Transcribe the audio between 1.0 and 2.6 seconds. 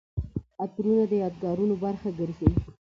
د یادګارونو برخه ګرځي.